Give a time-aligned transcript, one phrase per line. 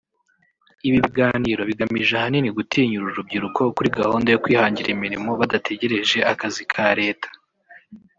[0.87, 7.29] Ibi biganiro bigamije ahanini gutinyura urubyiruko kuri gahunda yo kwihangira imirimo badategereje akazi ka Leta